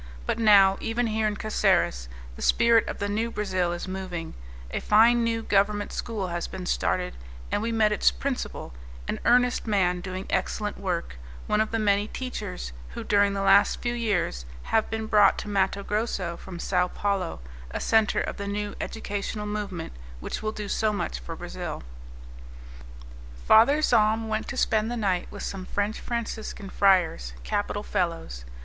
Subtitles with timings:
[0.25, 4.33] But now even here in Caceres the spirit of the new Brazil is moving;
[4.71, 7.13] a fine new government school has been started,
[7.51, 8.73] and we met its principal,
[9.07, 13.79] an earnest man doing excellent work, one of the many teachers who, during the last
[13.79, 17.39] few years, have been brought to Matto Grosso from Sao Paulo,
[17.69, 21.83] a centre of the new educational movement which will do so much for Brazil.
[23.45, 28.45] Father Zahm went to spend the night with some French Franciscan friars, capital fellows.